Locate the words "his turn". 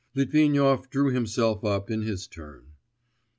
2.01-2.71